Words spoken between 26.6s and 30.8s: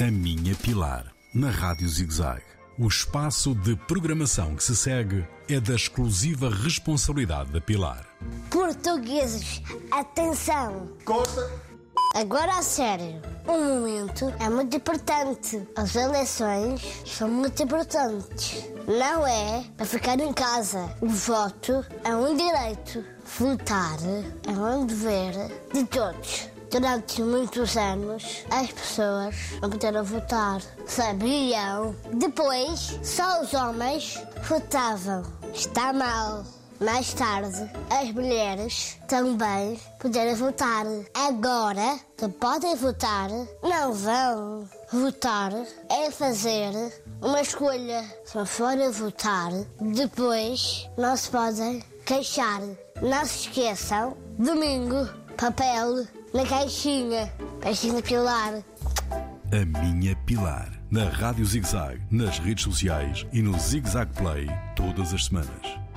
Durante muitos anos, as pessoas não puderam votar.